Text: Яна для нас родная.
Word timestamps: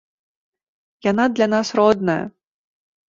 Яна 1.11 1.27
для 1.35 1.47
нас 1.53 1.67
родная. 1.81 2.21